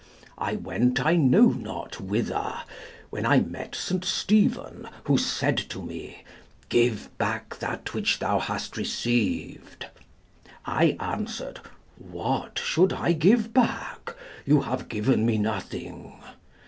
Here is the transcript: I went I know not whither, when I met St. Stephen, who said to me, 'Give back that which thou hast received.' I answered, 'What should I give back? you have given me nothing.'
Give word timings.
I 0.39 0.55
went 0.55 1.05
I 1.05 1.15
know 1.15 1.49
not 1.49 2.01
whither, 2.01 2.55
when 3.11 3.23
I 3.23 3.41
met 3.41 3.75
St. 3.75 4.03
Stephen, 4.03 4.89
who 5.03 5.15
said 5.15 5.57
to 5.69 5.79
me, 5.79 6.23
'Give 6.69 7.15
back 7.19 7.59
that 7.59 7.93
which 7.93 8.17
thou 8.17 8.39
hast 8.39 8.77
received.' 8.77 9.85
I 10.65 10.97
answered, 10.99 11.59
'What 11.99 12.57
should 12.57 12.93
I 12.93 13.11
give 13.13 13.53
back? 13.53 14.15
you 14.43 14.61
have 14.61 14.89
given 14.89 15.23
me 15.23 15.37
nothing.' 15.37 16.13